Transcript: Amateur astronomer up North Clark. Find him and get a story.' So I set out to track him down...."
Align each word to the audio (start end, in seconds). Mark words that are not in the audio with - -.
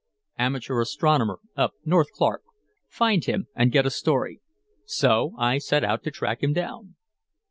Amateur 0.39 0.81
astronomer 0.81 1.37
up 1.55 1.73
North 1.85 2.11
Clark. 2.11 2.41
Find 2.87 3.23
him 3.23 3.45
and 3.55 3.71
get 3.71 3.85
a 3.85 3.91
story.' 3.91 4.41
So 4.83 5.35
I 5.37 5.59
set 5.59 5.83
out 5.83 6.01
to 6.05 6.09
track 6.09 6.41
him 6.41 6.53
down...." 6.53 6.95